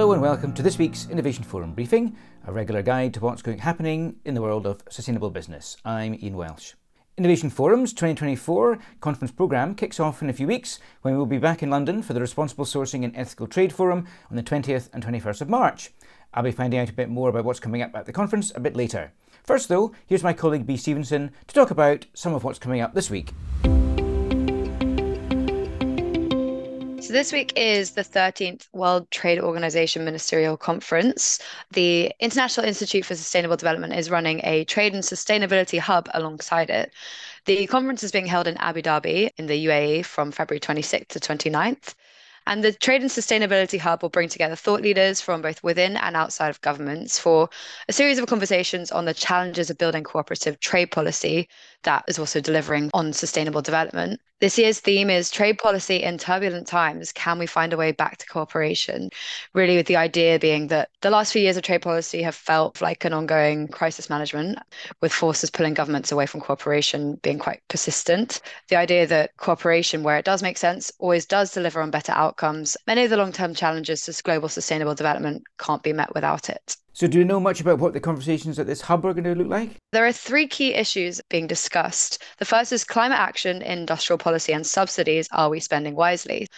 Hello 0.00 0.12
and 0.12 0.22
welcome 0.22 0.54
to 0.54 0.62
this 0.62 0.78
week's 0.78 1.06
Innovation 1.10 1.44
Forum 1.44 1.74
briefing, 1.74 2.16
a 2.46 2.52
regular 2.52 2.80
guide 2.80 3.12
to 3.12 3.20
what's 3.20 3.42
going, 3.42 3.58
happening 3.58 4.16
in 4.24 4.32
the 4.32 4.40
world 4.40 4.66
of 4.66 4.82
sustainable 4.88 5.28
business. 5.28 5.76
I'm 5.84 6.14
Ian 6.14 6.38
Welsh. 6.38 6.72
Innovation 7.18 7.50
Forum's 7.50 7.92
2024 7.92 8.78
conference 9.02 9.30
programme 9.30 9.74
kicks 9.74 10.00
off 10.00 10.22
in 10.22 10.30
a 10.30 10.32
few 10.32 10.46
weeks 10.46 10.78
when 11.02 11.12
we 11.12 11.18
will 11.18 11.26
be 11.26 11.36
back 11.36 11.62
in 11.62 11.68
London 11.68 12.00
for 12.00 12.14
the 12.14 12.20
Responsible 12.22 12.64
Sourcing 12.64 13.04
and 13.04 13.14
Ethical 13.14 13.46
Trade 13.46 13.74
Forum 13.74 14.06
on 14.30 14.36
the 14.36 14.42
20th 14.42 14.88
and 14.94 15.04
21st 15.04 15.42
of 15.42 15.50
March. 15.50 15.90
I'll 16.32 16.44
be 16.44 16.50
finding 16.50 16.80
out 16.80 16.88
a 16.88 16.94
bit 16.94 17.10
more 17.10 17.28
about 17.28 17.44
what's 17.44 17.60
coming 17.60 17.82
up 17.82 17.94
at 17.94 18.06
the 18.06 18.12
conference 18.14 18.52
a 18.54 18.60
bit 18.60 18.74
later. 18.74 19.12
First, 19.42 19.68
though, 19.68 19.92
here's 20.06 20.24
my 20.24 20.32
colleague 20.32 20.66
Bea 20.66 20.78
Stevenson 20.78 21.30
to 21.46 21.54
talk 21.54 21.70
about 21.70 22.06
some 22.14 22.32
of 22.32 22.42
what's 22.42 22.58
coming 22.58 22.80
up 22.80 22.94
this 22.94 23.10
week. 23.10 23.34
So, 27.10 27.14
this 27.14 27.32
week 27.32 27.54
is 27.56 27.90
the 27.90 28.04
13th 28.04 28.68
World 28.72 29.10
Trade 29.10 29.40
Organization 29.40 30.04
Ministerial 30.04 30.56
Conference. 30.56 31.40
The 31.72 32.12
International 32.20 32.64
Institute 32.64 33.04
for 33.04 33.16
Sustainable 33.16 33.56
Development 33.56 33.92
is 33.92 34.12
running 34.12 34.40
a 34.44 34.62
trade 34.66 34.94
and 34.94 35.02
sustainability 35.02 35.80
hub 35.80 36.08
alongside 36.14 36.70
it. 36.70 36.92
The 37.46 37.66
conference 37.66 38.04
is 38.04 38.12
being 38.12 38.26
held 38.26 38.46
in 38.46 38.56
Abu 38.58 38.80
Dhabi 38.80 39.30
in 39.38 39.46
the 39.46 39.66
UAE 39.66 40.04
from 40.04 40.30
February 40.30 40.60
26th 40.60 41.08
to 41.08 41.18
29th. 41.18 41.96
And 42.46 42.64
the 42.64 42.72
Trade 42.72 43.02
and 43.02 43.10
Sustainability 43.10 43.78
Hub 43.78 44.02
will 44.02 44.08
bring 44.08 44.28
together 44.28 44.56
thought 44.56 44.80
leaders 44.80 45.20
from 45.20 45.42
both 45.42 45.62
within 45.62 45.96
and 45.96 46.16
outside 46.16 46.48
of 46.48 46.60
governments 46.60 47.18
for 47.18 47.50
a 47.88 47.92
series 47.92 48.18
of 48.18 48.26
conversations 48.26 48.90
on 48.90 49.04
the 49.04 49.14
challenges 49.14 49.68
of 49.68 49.78
building 49.78 50.04
cooperative 50.04 50.58
trade 50.60 50.90
policy 50.90 51.48
that 51.82 52.04
is 52.08 52.18
also 52.18 52.40
delivering 52.40 52.90
on 52.94 53.12
sustainable 53.12 53.62
development. 53.62 54.20
This 54.40 54.56
year's 54.56 54.80
theme 54.80 55.10
is 55.10 55.30
trade 55.30 55.58
policy 55.58 56.02
in 56.02 56.16
turbulent 56.16 56.66
times. 56.66 57.12
Can 57.12 57.38
we 57.38 57.46
find 57.46 57.74
a 57.74 57.76
way 57.76 57.92
back 57.92 58.16
to 58.18 58.26
cooperation? 58.26 59.10
Really, 59.52 59.76
with 59.76 59.86
the 59.86 59.96
idea 59.96 60.38
being 60.38 60.68
that 60.68 60.88
the 61.02 61.10
last 61.10 61.32
few 61.32 61.42
years 61.42 61.58
of 61.58 61.62
trade 61.62 61.82
policy 61.82 62.22
have 62.22 62.34
felt 62.34 62.80
like 62.80 63.04
an 63.04 63.12
ongoing 63.12 63.68
crisis 63.68 64.08
management, 64.08 64.58
with 65.02 65.12
forces 65.12 65.50
pulling 65.50 65.74
governments 65.74 66.10
away 66.10 66.24
from 66.24 66.40
cooperation 66.40 67.16
being 67.16 67.38
quite 67.38 67.60
persistent. 67.68 68.40
The 68.68 68.76
idea 68.76 69.06
that 69.08 69.36
cooperation, 69.36 70.02
where 70.02 70.16
it 70.16 70.24
does 70.24 70.42
make 70.42 70.56
sense, 70.56 70.90
always 70.98 71.26
does 71.26 71.52
deliver 71.52 71.82
on 71.82 71.90
better 71.90 72.12
outcomes. 72.12 72.78
Many 72.86 73.04
of 73.04 73.10
the 73.10 73.18
long 73.18 73.32
term 73.32 73.54
challenges 73.54 74.02
to 74.02 74.22
global 74.22 74.48
sustainable 74.48 74.94
development 74.94 75.42
can't 75.58 75.82
be 75.82 75.92
met 75.92 76.14
without 76.14 76.48
it. 76.48 76.76
So, 76.92 77.06
do 77.06 77.18
you 77.18 77.24
know 77.24 77.40
much 77.40 77.60
about 77.60 77.78
what 77.78 77.92
the 77.92 78.00
conversations 78.00 78.58
at 78.58 78.66
this 78.66 78.80
hub 78.80 79.04
are 79.04 79.14
going 79.14 79.24
to 79.24 79.34
look 79.34 79.48
like? 79.48 79.76
There 79.92 80.06
are 80.06 80.12
three 80.12 80.46
key 80.46 80.74
issues 80.74 81.20
being 81.30 81.46
discussed. 81.46 82.22
The 82.38 82.44
first 82.44 82.72
is 82.72 82.84
climate 82.84 83.18
action, 83.18 83.62
industrial 83.62 84.18
policy, 84.18 84.52
and 84.52 84.66
subsidies. 84.66 85.28
Are 85.32 85.48
we 85.48 85.60
spending 85.60 85.94
wisely? 85.94 86.48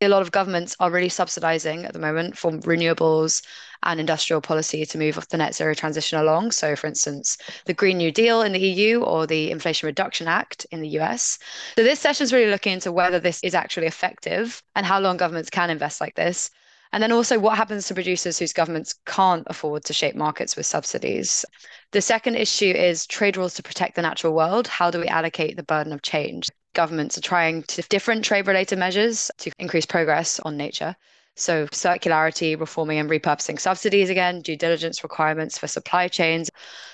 A 0.00 0.08
lot 0.08 0.22
of 0.22 0.32
governments 0.32 0.74
are 0.80 0.90
really 0.90 1.08
subsidizing 1.08 1.84
at 1.84 1.92
the 1.92 1.98
moment 1.98 2.36
for 2.36 2.50
renewables 2.50 3.42
and 3.84 4.00
industrial 4.00 4.40
policy 4.40 4.84
to 4.84 4.98
move 4.98 5.18
the 5.28 5.36
net 5.36 5.54
zero 5.54 5.74
transition 5.74 6.18
along. 6.18 6.52
So, 6.52 6.74
for 6.74 6.86
instance, 6.86 7.36
the 7.66 7.74
Green 7.74 7.98
New 7.98 8.10
Deal 8.10 8.42
in 8.42 8.52
the 8.52 8.58
EU 8.58 9.02
or 9.02 9.26
the 9.26 9.50
Inflation 9.50 9.86
Reduction 9.86 10.26
Act 10.26 10.66
in 10.70 10.80
the 10.80 10.98
US. 11.00 11.38
So, 11.76 11.84
this 11.84 12.00
session 12.00 12.24
is 12.24 12.32
really 12.32 12.50
looking 12.50 12.72
into 12.72 12.90
whether 12.90 13.20
this 13.20 13.38
is 13.44 13.54
actually 13.54 13.86
effective 13.86 14.62
and 14.74 14.84
how 14.84 14.98
long 14.98 15.16
governments 15.16 15.50
can 15.50 15.70
invest 15.70 16.00
like 16.00 16.14
this. 16.14 16.50
And 16.94 17.02
then 17.02 17.10
also 17.10 17.40
what 17.40 17.56
happens 17.56 17.88
to 17.88 17.94
producers 17.94 18.38
whose 18.38 18.52
governments 18.52 18.94
can't 19.04 19.42
afford 19.48 19.84
to 19.86 19.92
shape 19.92 20.14
markets 20.14 20.54
with 20.54 20.64
subsidies. 20.64 21.44
The 21.90 22.00
second 22.00 22.36
issue 22.36 22.70
is 22.70 23.04
trade 23.04 23.36
rules 23.36 23.54
to 23.54 23.64
protect 23.64 23.96
the 23.96 24.02
natural 24.02 24.32
world. 24.32 24.68
How 24.68 24.92
do 24.92 25.00
we 25.00 25.08
allocate 25.08 25.56
the 25.56 25.64
burden 25.64 25.92
of 25.92 26.02
change? 26.02 26.46
Governments 26.72 27.18
are 27.18 27.20
trying 27.20 27.64
to 27.64 27.82
different 27.82 28.24
trade 28.24 28.46
related 28.46 28.78
measures 28.78 29.28
to 29.38 29.50
increase 29.58 29.86
progress 29.86 30.38
on 30.44 30.56
nature. 30.56 30.94
So, 31.34 31.66
circularity, 31.66 32.56
reforming 32.56 33.00
and 33.00 33.10
repurposing 33.10 33.58
subsidies 33.58 34.08
again, 34.08 34.40
due 34.40 34.56
diligence 34.56 35.02
requirements 35.02 35.58
for 35.58 35.66
supply 35.66 36.06
chains. 36.06 36.48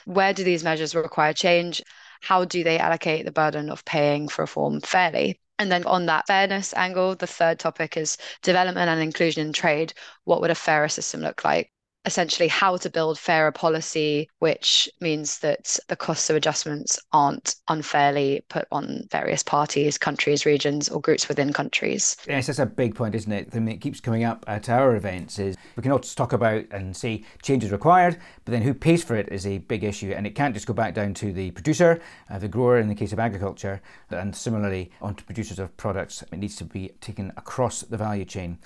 Where 0.06 0.32
do 0.32 0.44
these 0.44 0.64
measures 0.64 0.94
require 0.94 1.34
change? 1.34 1.82
How 2.20 2.44
do 2.44 2.64
they 2.64 2.78
allocate 2.78 3.24
the 3.24 3.32
burden 3.32 3.68
of 3.68 3.84
paying 3.84 4.28
for 4.28 4.42
reform 4.42 4.80
fairly? 4.80 5.40
And 5.58 5.70
then 5.70 5.84
on 5.86 6.06
that 6.06 6.26
fairness 6.26 6.72
angle, 6.74 7.14
the 7.16 7.26
third 7.26 7.58
topic 7.58 7.96
is 7.96 8.16
development 8.42 8.88
and 8.88 9.00
inclusion 9.00 9.46
in 9.46 9.52
trade. 9.52 9.92
What 10.24 10.40
would 10.40 10.50
a 10.50 10.54
fairer 10.54 10.88
system 10.88 11.20
look 11.20 11.44
like? 11.44 11.72
Essentially 12.06 12.48
how 12.48 12.76
to 12.78 12.88
build 12.88 13.18
fairer 13.18 13.52
policy, 13.52 14.28
which 14.38 14.88
means 15.00 15.40
that 15.40 15.78
the 15.88 15.96
costs 15.96 16.30
of 16.30 16.36
adjustments 16.36 16.98
aren't 17.12 17.56
unfairly 17.68 18.42
put 18.48 18.66
on 18.72 19.06
various 19.10 19.42
parties, 19.42 19.98
countries, 19.98 20.46
regions, 20.46 20.88
or 20.88 21.00
groups 21.00 21.28
within 21.28 21.52
countries. 21.52 22.16
Yes, 22.26 22.46
that's 22.46 22.58
a 22.58 22.66
big 22.66 22.94
point, 22.94 23.14
isn't 23.14 23.30
it? 23.30 23.50
I 23.52 23.58
mean, 23.58 23.74
it 23.74 23.80
keeps 23.80 24.00
coming 24.00 24.24
up 24.24 24.44
at 24.48 24.68
our 24.68 24.96
events. 24.96 25.38
Is 25.38 25.56
we 25.76 25.82
can 25.82 25.92
always 25.92 26.14
talk 26.14 26.32
about 26.32 26.64
and 26.70 26.96
see 26.96 27.24
changes 27.42 27.70
required, 27.70 28.18
but 28.44 28.52
then 28.52 28.62
who 28.62 28.72
pays 28.72 29.04
for 29.04 29.16
it 29.16 29.28
is 29.30 29.46
a 29.46 29.58
big 29.58 29.84
issue, 29.84 30.12
and 30.16 30.26
it 30.26 30.34
can't 30.34 30.54
just 30.54 30.66
go 30.66 30.72
back 30.72 30.94
down 30.94 31.12
to 31.14 31.32
the 31.32 31.50
producer, 31.50 32.00
uh, 32.30 32.38
the 32.38 32.48
grower 32.48 32.78
in 32.78 32.88
the 32.88 32.94
case 32.94 33.12
of 33.12 33.18
agriculture, 33.18 33.80
and 34.10 34.34
similarly 34.34 34.90
onto 35.02 35.24
producers 35.24 35.58
of 35.58 35.76
products. 35.76 36.22
It 36.32 36.38
needs 36.38 36.56
to 36.56 36.64
be 36.64 36.92
taken 37.00 37.32
across 37.36 37.82
the 37.82 37.96
value 37.96 38.24
chain. 38.24 38.58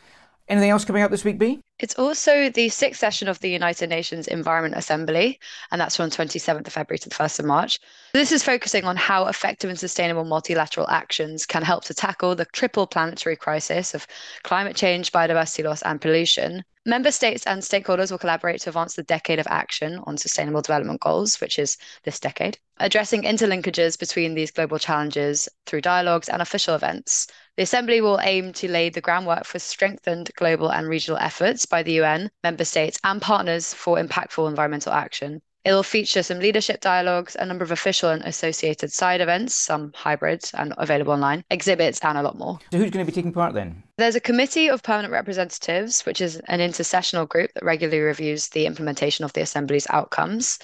Anything 0.46 0.70
else 0.70 0.84
coming 0.84 1.02
up 1.02 1.10
this 1.10 1.24
week, 1.24 1.38
Bea? 1.38 1.58
It's 1.78 1.94
also 1.94 2.50
the 2.50 2.68
sixth 2.68 3.00
session 3.00 3.28
of 3.28 3.40
the 3.40 3.48
United 3.48 3.88
Nations 3.88 4.28
Environment 4.28 4.74
Assembly, 4.76 5.40
and 5.70 5.80
that's 5.80 5.96
from 5.96 6.10
27th 6.10 6.66
of 6.66 6.72
February 6.72 6.98
to 6.98 7.08
the 7.08 7.14
1st 7.14 7.38
of 7.38 7.46
March. 7.46 7.78
This 8.12 8.30
is 8.30 8.42
focusing 8.42 8.84
on 8.84 8.96
how 8.96 9.26
effective 9.26 9.70
and 9.70 9.78
sustainable 9.78 10.24
multilateral 10.24 10.88
actions 10.90 11.46
can 11.46 11.62
help 11.62 11.84
to 11.84 11.94
tackle 11.94 12.34
the 12.34 12.44
triple 12.44 12.86
planetary 12.86 13.36
crisis 13.36 13.94
of 13.94 14.06
climate 14.42 14.76
change, 14.76 15.12
biodiversity 15.12 15.64
loss, 15.64 15.80
and 15.80 15.98
pollution. 15.98 16.62
Member 16.86 17.12
states 17.12 17.46
and 17.46 17.62
stakeholders 17.62 18.10
will 18.10 18.18
collaborate 18.18 18.60
to 18.60 18.68
advance 18.68 18.94
the 18.94 19.02
decade 19.02 19.38
of 19.38 19.46
action 19.48 20.00
on 20.04 20.18
sustainable 20.18 20.60
development 20.60 21.00
goals, 21.00 21.40
which 21.40 21.58
is 21.58 21.78
this 22.02 22.20
decade, 22.20 22.58
addressing 22.76 23.22
interlinkages 23.22 23.98
between 23.98 24.34
these 24.34 24.50
global 24.50 24.78
challenges 24.78 25.48
through 25.64 25.80
dialogues 25.80 26.28
and 26.28 26.42
official 26.42 26.74
events. 26.74 27.26
The 27.56 27.62
Assembly 27.62 28.02
will 28.02 28.20
aim 28.22 28.52
to 28.54 28.70
lay 28.70 28.90
the 28.90 29.00
groundwork 29.00 29.46
for 29.46 29.58
strengthened 29.58 30.30
global 30.36 30.70
and 30.70 30.86
regional 30.86 31.18
efforts 31.18 31.64
by 31.64 31.82
the 31.82 31.92
UN, 32.02 32.30
member 32.42 32.66
states, 32.66 32.98
and 33.02 33.22
partners 33.22 33.72
for 33.72 33.96
impactful 33.96 34.46
environmental 34.46 34.92
action. 34.92 35.40
It'll 35.64 35.82
feature 35.82 36.22
some 36.22 36.40
leadership 36.40 36.80
dialogues, 36.80 37.36
a 37.38 37.46
number 37.46 37.64
of 37.64 37.70
official 37.70 38.10
and 38.10 38.22
associated 38.24 38.92
side 38.92 39.22
events, 39.22 39.54
some 39.54 39.92
hybrids 39.94 40.52
and 40.52 40.74
available 40.76 41.14
online, 41.14 41.42
exhibits, 41.50 42.00
and 42.02 42.18
a 42.18 42.22
lot 42.22 42.36
more. 42.36 42.58
So, 42.70 42.78
who's 42.78 42.90
going 42.90 43.06
to 43.06 43.10
be 43.10 43.14
taking 43.14 43.32
part 43.32 43.54
then? 43.54 43.82
There's 43.96 44.14
a 44.14 44.20
committee 44.20 44.68
of 44.68 44.82
permanent 44.82 45.12
representatives, 45.12 46.04
which 46.04 46.20
is 46.20 46.36
an 46.48 46.60
intersessional 46.60 47.26
group 47.28 47.52
that 47.54 47.64
regularly 47.64 48.00
reviews 48.00 48.48
the 48.48 48.66
implementation 48.66 49.24
of 49.24 49.32
the 49.32 49.40
Assembly's 49.40 49.86
outcomes. 49.88 50.58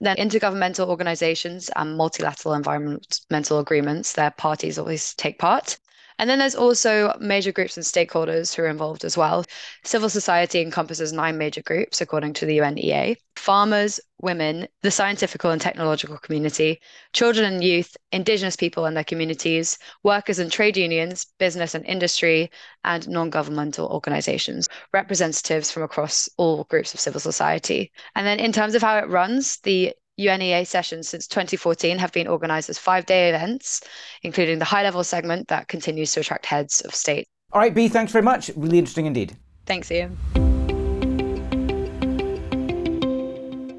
Then 0.00 0.16
intergovernmental 0.16 0.86
organizations 0.86 1.70
and 1.76 1.96
multilateral 1.96 2.54
environmental 2.54 3.58
agreements, 3.58 4.12
their 4.12 4.30
parties 4.30 4.78
always 4.78 5.12
take 5.14 5.38
part. 5.38 5.76
And 6.18 6.28
then 6.28 6.38
there's 6.38 6.54
also 6.54 7.16
major 7.20 7.52
groups 7.52 7.76
and 7.76 7.84
stakeholders 7.84 8.54
who 8.54 8.62
are 8.62 8.68
involved 8.68 9.04
as 9.04 9.16
well. 9.16 9.44
Civil 9.84 10.08
society 10.08 10.60
encompasses 10.60 11.12
nine 11.12 11.38
major 11.38 11.62
groups, 11.62 12.00
according 12.00 12.34
to 12.34 12.46
the 12.46 12.58
UNEA 12.58 13.16
farmers, 13.38 14.00
women, 14.20 14.68
the 14.82 14.90
scientific 14.90 15.42
and 15.44 15.60
technological 15.60 16.18
community, 16.18 16.80
children 17.12 17.50
and 17.50 17.64
youth, 17.64 17.96
Indigenous 18.12 18.56
people 18.56 18.84
and 18.84 18.96
their 18.96 19.04
communities, 19.04 19.78
workers 20.02 20.38
and 20.38 20.52
trade 20.52 20.76
unions, 20.76 21.26
business 21.38 21.74
and 21.74 21.86
industry, 21.86 22.50
and 22.84 23.08
non 23.08 23.30
governmental 23.30 23.86
organizations, 23.88 24.68
representatives 24.92 25.70
from 25.70 25.82
across 25.82 26.28
all 26.36 26.64
groups 26.64 26.92
of 26.92 27.00
civil 27.00 27.20
society. 27.20 27.90
And 28.14 28.26
then 28.26 28.40
in 28.40 28.52
terms 28.52 28.74
of 28.74 28.82
how 28.82 28.98
it 28.98 29.08
runs, 29.08 29.58
the 29.60 29.94
UNEA 30.18 30.66
sessions 30.66 31.08
since 31.08 31.26
2014 31.28 31.98
have 31.98 32.12
been 32.12 32.26
organized 32.26 32.68
as 32.68 32.78
five 32.78 33.06
day 33.06 33.28
events, 33.28 33.82
including 34.22 34.58
the 34.58 34.64
high 34.64 34.82
level 34.82 35.04
segment 35.04 35.48
that 35.48 35.68
continues 35.68 36.12
to 36.12 36.20
attract 36.20 36.46
heads 36.46 36.80
of 36.82 36.94
state. 36.94 37.28
All 37.52 37.60
right, 37.60 37.74
Bea, 37.74 37.88
thanks 37.88 38.12
very 38.12 38.24
much. 38.24 38.50
Really 38.56 38.78
interesting 38.78 39.06
indeed. 39.06 39.36
Thanks, 39.64 39.90
Ian. 39.90 40.18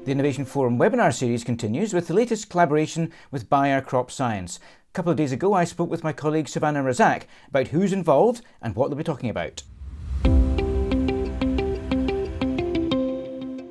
The 0.04 0.12
Innovation 0.12 0.44
Forum 0.44 0.78
webinar 0.78 1.14
series 1.14 1.44
continues 1.44 1.94
with 1.94 2.08
the 2.08 2.14
latest 2.14 2.50
collaboration 2.50 3.12
with 3.30 3.48
Bayer 3.48 3.80
Crop 3.80 4.10
Science. 4.10 4.58
A 4.88 4.92
couple 4.92 5.12
of 5.12 5.16
days 5.16 5.30
ago, 5.30 5.54
I 5.54 5.62
spoke 5.62 5.88
with 5.88 6.02
my 6.02 6.12
colleague 6.12 6.48
Savanna 6.48 6.82
Razzaque 6.82 7.26
about 7.48 7.68
who's 7.68 7.92
involved 7.92 8.42
and 8.60 8.74
what 8.74 8.88
they'll 8.88 8.98
be 8.98 9.04
talking 9.04 9.30
about. 9.30 9.62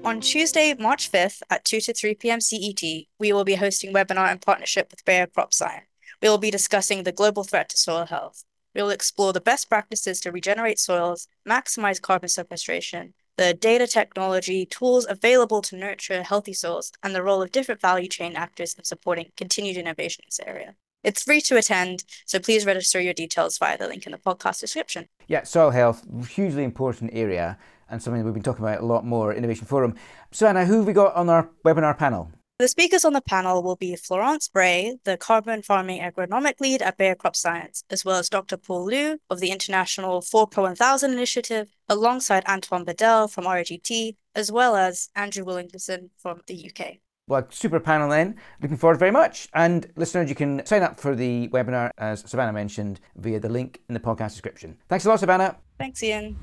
On 0.10 0.20
Tuesday, 0.20 0.74
March 0.74 1.12
5th 1.12 1.44
at 1.52 1.64
2 1.66 1.82
to 1.82 1.94
3 1.94 2.16
p.m. 2.16 2.42
CET, 2.42 2.82
we 3.20 3.32
will 3.32 3.44
be 3.44 3.54
hosting 3.54 3.92
a 3.92 3.94
webinar 3.94 4.32
in 4.32 4.40
partnership 4.40 4.90
with 4.90 5.06
Bayer 5.06 5.28
Crop 5.28 5.54
Science. 5.54 5.86
We 6.20 6.30
will 6.30 6.40
be 6.40 6.50
discussing 6.50 7.04
the 7.04 7.12
global 7.12 7.44
threat 7.44 7.70
to 7.70 7.78
soil 7.78 8.08
health. 8.08 8.44
We 8.74 8.82
will 8.82 8.90
explore 8.90 9.34
the 9.34 9.40
best 9.40 9.70
practices 9.70 10.20
to 10.22 10.32
regenerate 10.32 10.80
soils, 10.80 11.28
maximize 11.48 12.02
carbon 12.02 12.28
sequestration, 12.28 13.14
the 13.38 13.54
data 13.54 13.86
technology, 13.86 14.66
tools 14.66 15.06
available 15.08 15.62
to 15.62 15.78
nurture 15.78 16.24
healthy 16.24 16.54
soils, 16.54 16.92
and 17.04 17.14
the 17.14 17.22
role 17.22 17.44
of 17.44 17.52
different 17.52 17.80
value 17.80 18.10
chain 18.10 18.36
actors 18.36 18.74
in 18.74 18.86
supporting 18.86 19.28
continued 19.38 19.78
innovation 19.78 20.24
in 20.24 20.30
this 20.30 20.40
area. 20.44 20.74
It's 21.04 21.22
free 21.22 21.40
to 21.42 21.58
attend, 21.58 22.04
so 22.26 22.40
please 22.40 22.66
register 22.66 23.00
your 23.00 23.14
details 23.14 23.60
via 23.60 23.78
the 23.78 23.88
link 23.88 24.08
in 24.08 24.12
the 24.12 24.18
podcast 24.18 24.60
description. 24.60 25.08
Yeah, 25.28 25.44
soil 25.44 25.70
health, 25.70 26.04
hugely 26.30 26.64
important 26.64 27.12
area 27.14 27.60
and 27.90 28.02
something 28.02 28.24
we've 28.24 28.34
been 28.34 28.44
talking 28.44 28.64
about 28.64 28.82
a 28.82 28.86
lot 28.86 29.06
more, 29.06 29.34
Innovation 29.34 29.66
Forum. 29.66 29.96
So, 30.32 30.46
Savanna, 30.46 30.66
who 30.66 30.78
have 30.78 30.88
we 30.88 30.94
got 30.94 31.16
on 31.16 31.30
our 31.30 31.50
webinar 31.66 31.98
panel? 31.98 32.32
The 32.60 32.68
speakers 32.68 33.06
on 33.06 33.14
the 33.14 33.22
panel 33.22 33.64
will 33.64 33.78
be 33.78 33.96
Florence 33.96 34.50
Bray, 34.50 34.98
the 35.06 35.16
Carbon 35.16 35.62
Farming 35.62 36.02
Agronomic 36.02 36.60
Lead 36.60 36.82
at 36.82 36.98
Bayer 36.98 37.16
Crop 37.16 37.38
Science, 37.38 37.86
as 37.90 38.04
well 38.04 38.18
as 38.18 38.28
Dr. 38.28 38.58
Paul 38.58 38.86
Luu 38.86 39.18
of 39.30 39.40
the 39.40 39.52
International 39.52 40.20
4 40.20 40.48
Pro 40.48 40.64
1000 40.64 41.14
Initiative, 41.14 41.70
alongside 41.88 42.46
Antoine 42.48 42.84
Bedell 42.84 43.30
from 43.30 43.46
RGT, 43.46 44.18
as 44.36 44.52
well 44.52 44.76
as 44.76 45.10
Andrew 45.16 45.46
Williamson 45.46 46.10
from 46.18 46.42
the 46.48 46.70
UK. 46.70 46.98
Well, 47.30 47.48
super 47.50 47.80
panel 47.80 48.10
then. 48.10 48.36
Looking 48.62 48.76
forward 48.76 49.00
very 49.00 49.12
much. 49.12 49.48
And 49.54 49.90
listeners, 49.96 50.28
you 50.28 50.36
can 50.36 50.66
sign 50.66 50.84
up 50.84 51.00
for 51.00 51.16
the 51.16 51.48
webinar, 51.54 51.92
as 51.98 52.30
Savanna 52.30 52.52
mentioned, 52.52 53.00
via 53.16 53.40
the 53.40 53.48
link 53.48 53.80
in 53.88 53.94
the 53.94 54.02
podcast 54.02 54.32
description. 54.32 54.78
Thanks 54.90 55.06
a 55.06 55.10
lot, 55.10 55.22
Savanna. 55.22 55.56
Thanks, 55.78 56.04
Ian. 56.04 56.36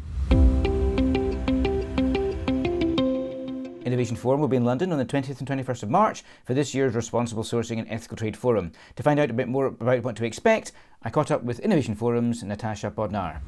Innovation 3.87 4.17
Forum 4.17 4.41
will 4.41 4.49
be 4.49 4.57
in 4.57 4.65
London 4.65 4.91
on 4.91 4.99
the 4.99 5.05
20th 5.05 5.39
and 5.39 5.49
21st 5.49 5.85
of 5.85 5.91
March 5.91 6.25
for 6.45 6.55
this 6.55 6.75
year's 6.75 6.97
Responsible 6.97 7.45
Sourcing 7.45 7.79
and 7.79 7.89
Ethical 7.89 8.17
Trade 8.17 8.37
Forum. 8.37 8.73
To 8.97 9.03
find 9.05 9.21
out 9.21 9.31
a 9.31 9.33
bit 9.33 9.47
more 9.47 9.67
about 9.67 10.03
what 10.03 10.17
to 10.17 10.25
expect, 10.25 10.73
I 11.05 11.11
caught 11.11 11.31
up 11.31 11.45
with 11.45 11.61
Innovation 11.61 11.95
Forum's 11.95 12.43
Natasha 12.43 12.91
Bodnar. 12.91 13.39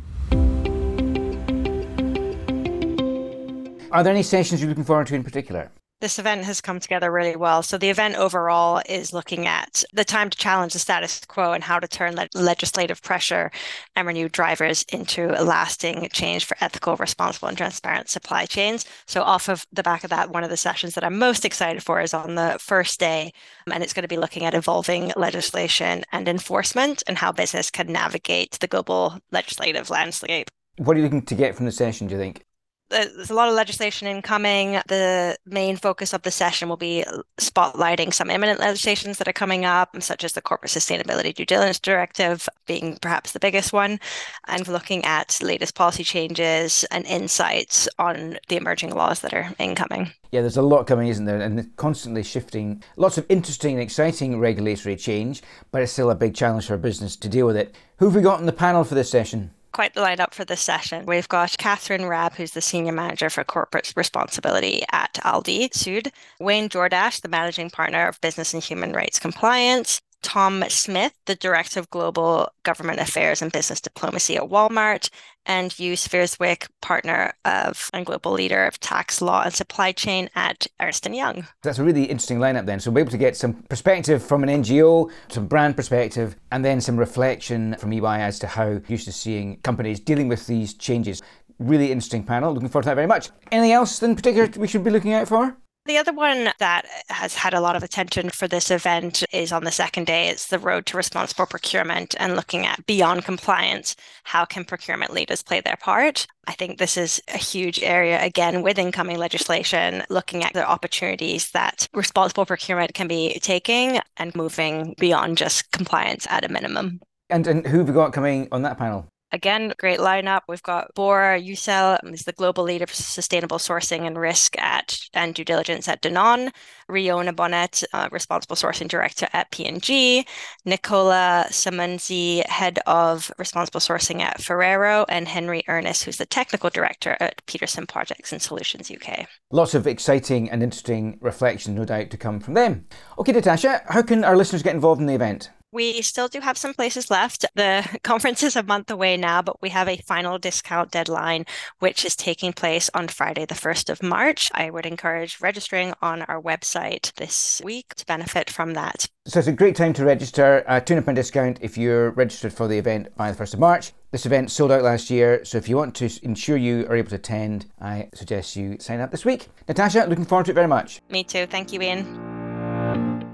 Are 3.91 4.05
there 4.05 4.13
any 4.13 4.23
sessions 4.23 4.61
you're 4.61 4.69
looking 4.69 4.85
forward 4.85 5.09
to 5.09 5.17
in 5.17 5.25
particular? 5.25 5.73
This 6.01 6.19
event 6.19 6.45
has 6.45 6.61
come 6.61 6.79
together 6.79 7.11
really 7.11 7.37
well. 7.37 7.63
So 7.63 7.77
the 7.77 7.91
event 7.91 8.17
overall 8.17 8.81
is 8.89 9.13
looking 9.13 9.47
at 9.47 9.83
the 9.93 10.05
time 10.05 10.31
to 10.31 10.39
challenge 10.39 10.73
the 10.73 10.79
status 10.79 11.21
quo 11.27 11.53
and 11.53 11.65
how 11.65 11.79
to 11.81 11.89
turn 11.89 12.15
le- 12.15 12.29
legislative 12.35 13.03
pressure 13.03 13.51
and 13.97 14.07
renewed 14.07 14.33
drivers 14.33 14.85
into 14.93 15.31
a 15.41 15.43
lasting 15.43 16.09
change 16.13 16.45
for 16.45 16.57
ethical, 16.61 16.97
responsible, 16.97 17.49
and 17.49 17.59
transparent 17.59 18.09
supply 18.09 18.47
chains. 18.47 18.87
So 19.07 19.23
off 19.23 19.49
of 19.49 19.67
the 19.73 19.83
back 19.83 20.05
of 20.05 20.11
that, 20.11 20.31
one 20.31 20.45
of 20.45 20.51
the 20.51 20.57
sessions 20.57 20.95
that 20.95 21.05
I'm 21.05 21.19
most 21.19 21.45
excited 21.45 21.83
for 21.83 22.01
is 22.01 22.15
on 22.15 22.37
the 22.37 22.59
first 22.61 23.01
day, 23.01 23.33
and 23.71 23.83
it's 23.83 23.93
going 23.93 24.03
to 24.03 24.09
be 24.09 24.17
looking 24.17 24.45
at 24.45 24.55
evolving 24.55 25.13
legislation 25.17 26.05
and 26.13 26.29
enforcement 26.29 27.03
and 27.07 27.19
how 27.19 27.33
business 27.33 27.71
can 27.71 27.93
navigate 27.93 28.59
the 28.61 28.69
global 28.69 29.19
legislative 29.33 29.91
landscape. 29.91 30.51
What 30.77 30.97
are 30.97 31.01
you 31.01 31.05
looking 31.05 31.23
to 31.23 31.35
get 31.35 31.57
from 31.57 31.67
the 31.67 31.73
session, 31.73 32.07
do 32.07 32.15
you 32.15 32.21
think? 32.21 32.45
There's 32.91 33.31
a 33.31 33.35
lot 33.35 33.49
of 33.49 33.55
legislation 33.55 34.09
incoming. 34.09 34.81
The 34.89 35.37
main 35.47 35.77
focus 35.77 36.13
of 36.13 36.23
the 36.23 36.31
session 36.31 36.69
will 36.69 36.77
be 36.77 37.05
spotlighting 37.39 38.15
some 38.15 38.31
imminent 38.31 38.61
legislations 38.61 39.19
that 39.19 39.29
are 39.29 39.33
coming 39.33 39.65
up, 39.65 40.01
such 40.03 40.25
as 40.25 40.33
the 40.33 40.43
Corporate 40.43 40.73
Sustainability 40.73 41.35
Due 41.35 41.45
Diligence 41.45 41.79
Directive 41.79 42.49
being 42.67 42.99
perhaps 43.01 43.33
the 43.33 43.41
biggest 43.41 43.73
one, 43.73 44.01
and 44.47 44.67
looking 44.69 45.05
at 45.05 45.39
latest 45.43 45.75
policy 45.75 46.05
changes 46.05 46.85
and 46.91 47.07
insights 47.07 47.89
on 47.99 48.39
the 48.49 48.57
emerging 48.57 48.95
laws 48.95 49.21
that 49.21 49.35
are 49.35 49.53
incoming. 49.59 50.11
Yeah, 50.31 50.43
there's 50.43 50.57
a 50.57 50.63
lot 50.63 50.87
coming, 50.87 51.09
isn't 51.09 51.25
there? 51.25 51.41
And 51.41 51.75
constantly 51.77 52.23
shifting. 52.23 52.83
Lots 52.97 53.17
of 53.17 53.27
interesting 53.29 53.75
and 53.75 53.83
exciting 53.83 54.39
regulatory 54.39 54.97
change, 54.97 55.43
but 55.71 55.83
it's 55.83 55.93
still 55.93 56.11
a 56.11 56.15
big 56.15 56.35
challenge 56.35 56.67
for 56.67 56.77
business 56.77 57.17
to 57.17 57.29
deal 57.29 57.47
with 57.47 57.57
it. 57.57 57.75
Who 57.99 58.07
have 58.07 58.15
we 58.15 58.23
got 58.23 58.39
on 58.39 58.47
the 58.47 58.53
panel 58.53 58.85
for 58.85 58.95
this 58.95 59.11
session? 59.11 59.53
Quite 59.73 59.95
the 59.95 60.01
lineup 60.01 60.35
for 60.35 60.45
this 60.45 60.61
session. 60.61 61.07
We've 61.07 61.29
got 61.29 61.57
Catherine 61.59 62.07
Rabb, 62.07 62.35
who's 62.35 62.53
the 62.53 62.61
Senior 62.61 62.93
Manager 62.93 63.31
for 63.31 63.45
Corporate 63.45 63.93
Responsibility 63.97 64.85
at 64.93 65.15
Aldi 65.25 65.73
Sud, 65.75 66.13
Wayne 66.41 66.69
Jordash, 66.69 67.21
the 67.21 67.29
Managing 67.29 67.71
Partner 67.71 68.09
of 68.09 68.21
Business 68.21 68.55
and 68.55 68.63
Human 68.63 68.93
Rights 68.93 69.19
Compliance, 69.19 70.01
Tom 70.23 70.65
Smith, 70.69 71.13
the 71.27 71.35
Director 71.35 71.81
of 71.81 71.91
Global 71.91 72.53
Government 72.63 73.01
Affairs 73.01 73.41
and 73.41 73.53
Business 73.53 73.81
Diplomacy 73.81 74.37
at 74.37 74.45
Walmart, 74.45 75.11
and 75.47 75.73
Hugh 75.73 75.95
Svierswyk, 75.95 76.69
Partner 76.83 77.33
of 77.45 77.89
and 77.95 78.05
Global 78.05 78.33
Leader 78.33 78.65
of 78.65 78.79
Tax 78.81 79.23
Law 79.23 79.43
and 79.43 79.55
Supply 79.55 79.93
Chain 79.93 80.29
at 80.35 80.67
Ernst 80.81 81.07
& 81.07 81.11
Young. 81.11 81.47
That's 81.63 81.79
a 81.79 81.85
really 81.85 82.05
interesting 82.05 82.39
lineup 82.39 82.67
then. 82.67 82.81
So 82.81 82.91
we'll 82.91 82.97
be 82.97 83.01
able 83.03 83.13
to 83.13 83.19
get 83.19 83.37
some 83.37 83.55
perspective 83.55 84.23
from 84.23 84.43
an 84.43 84.49
NGO, 84.63 85.11
some 85.29 85.47
brand 85.47 85.77
perspective, 85.77 86.37
and 86.53 86.65
then 86.65 86.81
some 86.81 86.97
reflection 86.97 87.77
from 87.77 87.93
EY 87.93 88.23
as 88.23 88.39
to 88.41 88.47
how 88.47 88.81
used 88.89 89.07
to 89.07 89.13
seeing 89.13 89.57
companies 89.59 90.01
dealing 90.01 90.29
with 90.29 90.47
these 90.47 90.75
changes. 90.75 91.23
Really 91.59 91.91
interesting 91.91 92.25
panel. 92.25 92.53
Looking 92.53 92.69
forward 92.69 92.83
to 92.83 92.91
that 92.91 92.95
very 92.95 93.07
much. 93.07 93.31
Anything 93.51 93.73
else 93.73 94.03
in 94.03 94.15
particular 94.15 94.49
we 94.57 94.69
should 94.69 94.85
be 94.85 94.91
looking 94.91 95.15
out 95.15 95.29
for? 95.29 95.57
The 95.89 95.97
other 95.97 96.13
one 96.13 96.51
that 96.59 96.85
has 97.09 97.35
had 97.35 97.55
a 97.55 97.63
lot 97.63 97.75
of 97.75 97.83
attention 97.83 98.29
for 98.29 98.47
this 98.47 98.71
event 98.71 99.25
is 99.33 99.53
on 99.53 99.65
the 99.65 99.73
second 99.73 100.05
day. 100.05 100.29
It's 100.29 100.49
the 100.49 100.59
road 100.59 100.85
to 100.87 100.99
responsible 100.99 101.47
procurement 101.47 102.15
and 102.21 102.37
looking 102.37 102.67
at 102.67 102.85
beyond 102.85 103.25
compliance. 103.25 103.97
How 104.25 104.45
can 104.45 104.67
procurement 104.67 105.15
leaders 105.15 105.43
play 105.43 105.63
their 105.63 105.79
part? 105.81 106.27
I 106.47 106.53
think 106.53 106.77
this 106.77 106.99
is 106.99 107.23
a 107.29 107.39
huge 107.39 107.83
area, 107.83 108.23
again, 108.23 108.61
with 108.61 108.79
incoming 108.79 109.17
legislation, 109.17 110.03
looking 110.11 110.45
at 110.45 110.53
the 110.53 110.69
opportunities 110.69 111.53
that 111.53 111.89
responsible 111.95 112.45
procurement 112.45 112.93
can 112.93 113.09
be 113.09 113.39
taking 113.41 113.99
and 114.19 114.37
moving 114.37 114.95
beyond 114.99 115.39
just 115.39 115.73
compliance 115.73 116.27
at 116.29 116.45
a 116.45 116.53
minimum. 116.53 117.01
And, 117.31 117.47
and 117.47 117.67
who 117.67 117.79
have 117.79 117.89
we 117.89 117.95
got 117.95 118.13
coming 118.13 118.47
on 118.53 118.61
that 118.61 118.77
panel? 118.77 119.09
Again, 119.31 119.75
great 119.79 119.99
lineup. 119.99 120.43
We've 120.49 120.63
got 120.63 120.95
Bora 120.95 121.41
Yücel, 121.41 121.99
is 122.15 122.23
the 122.23 122.33
global 122.33 122.65
leader 122.65 122.87
for 122.87 122.95
sustainable 122.95 123.59
sourcing 123.59 124.07
and 124.07 124.19
risk 124.19 124.59
at 124.59 124.99
and 125.13 125.35
due 125.35 125.45
diligence 125.45 125.87
at 125.87 126.01
Danone. 126.01 126.51
Riona 126.91 127.37
Bonnet, 127.37 127.85
uh, 127.93 128.09
responsible 128.11 128.57
sourcing 128.57 128.89
director 128.89 129.29
at 129.35 129.51
P&G. 129.51 130.27
Nicola 130.65 131.45
Simonzi, 131.51 132.47
head 132.47 132.79
of 132.87 133.31
responsible 133.37 133.81
sourcing 133.81 134.21
at 134.21 134.41
Ferrero, 134.41 135.05
and 135.11 135.29
Henry 135.29 135.63
Ernest, 135.69 136.05
who's 136.05 136.17
the 136.17 136.25
technical 136.25 136.71
director 136.71 137.17
at 137.21 137.45
Peterson 137.45 137.87
Projects 137.87 138.33
and 138.33 138.41
Solutions 138.41 138.91
UK. 138.91 139.27
Lots 139.51 139.75
of 139.75 139.87
exciting 139.87 140.51
and 140.51 140.63
interesting 140.63 141.19
reflections, 141.21 141.77
no 141.77 141.85
doubt, 141.85 142.09
to 142.11 142.17
come 142.17 142.41
from 142.41 142.55
them. 142.55 142.87
Okay, 143.19 143.33
Natasha, 143.33 143.83
how 143.89 144.01
can 144.01 144.25
our 144.25 144.37
listeners 144.37 144.63
get 144.63 144.75
involved 144.75 145.03
in 145.03 145.07
the 145.07 145.15
event? 145.15 145.51
We 145.71 146.01
still 146.01 146.29
do 146.29 146.41
have 146.41 146.57
some 146.57 146.73
places 146.73 147.11
left. 147.11 147.45
The 147.55 147.85
conference 148.03 148.43
is 148.43 148.57
a 148.57 148.63
month 148.63 148.91
away 148.91 149.17
now, 149.17 149.43
but 149.43 149.61
we 149.61 149.69
have 149.69 149.89
a 149.89 149.99
final 149.99 150.39
discount 150.39 150.91
deadline, 150.91 151.45
which 151.79 152.05
is 152.05 152.17
taking 152.17 152.53
place 152.53 152.89
on 152.95 153.09
Friday, 153.09 153.45
the 153.45 153.55
1st 153.55 153.91
of 153.91 154.03
March. 154.03 154.51
I 154.55 154.71
would 154.71 154.87
encourage 154.87 155.41
registering 155.41 155.93
on 156.01 156.23
our 156.23 156.41
website 156.41 157.13
this 157.15 157.61
week 157.63 157.95
to 157.97 158.07
benefit 158.07 158.49
from 158.49 158.75
that. 158.75 159.09
So 159.27 159.41
it's 159.41 159.49
a 159.49 159.53
great 159.53 159.77
time 159.77 159.93
to 159.95 160.05
register. 160.07 160.65
A 160.67 160.81
tune 160.81 160.99
up 160.99 161.07
and 161.07 161.17
discount 161.17 161.59
if 161.61 161.77
you're 161.77 162.11
registered 162.13 162.53
for 162.53 162.67
the 162.67 162.79
event 162.79 163.15
by 163.17 163.31
the 163.31 163.37
1st 163.37 163.55
of 163.55 163.61
March. 163.61 163.93
This 164.11 164.25
event 164.25 164.51
sold 164.51 164.73
out 164.73 164.83
last 164.83 165.11
year, 165.11 165.45
so 165.45 165.59
if 165.59 165.69
you 165.69 165.77
want 165.77 165.95
to 165.97 166.11
ensure 166.23 166.57
you 166.57 166.87
are 166.89 166.97
able 166.97 167.11
to 167.11 167.17
attend, 167.17 167.67
I 167.79 168.09
suggest 168.15 168.57
you 168.57 168.79
sign 168.81 169.01
up 169.01 169.11
this 169.11 169.27
week. 169.27 169.49
Natasha, 169.69 170.07
looking 170.09 170.25
forward 170.25 170.47
to 170.47 170.53
it 170.53 170.55
very 170.55 170.67
much. 170.67 171.03
Me 171.11 171.23
too. 171.23 171.45
Thank 171.45 171.75
you, 171.75 171.83
Ian. 171.83 172.38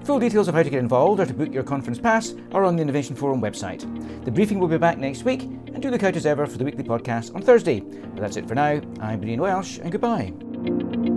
Full 0.05 0.19
details 0.19 0.47
of 0.47 0.53
how 0.53 0.61
to 0.61 0.69
get 0.69 0.79
involved 0.79 1.19
or 1.19 1.25
to 1.25 1.33
book 1.33 1.51
your 1.51 1.63
conference 1.63 1.97
pass 1.97 2.35
are 2.51 2.63
on 2.63 2.75
the 2.75 2.83
Innovation 2.83 3.15
Forum 3.15 3.41
website. 3.41 3.81
The 4.23 4.31
briefing 4.31 4.59
will 4.59 4.67
be 4.67 4.77
back 4.77 4.99
next 4.99 5.23
week, 5.23 5.41
and 5.41 5.81
do 5.81 5.89
look 5.89 6.03
out 6.03 6.15
as 6.15 6.27
ever 6.27 6.45
for 6.45 6.59
the 6.59 6.63
weekly 6.63 6.83
podcast 6.83 7.33
on 7.33 7.41
Thursday. 7.41 7.79
But 7.79 8.17
that's 8.17 8.37
it 8.37 8.47
for 8.47 8.53
now. 8.53 8.81
I'm 9.01 9.27
Ian 9.27 9.41
Welsh, 9.41 9.79
and 9.79 9.91
goodbye. 9.91 11.14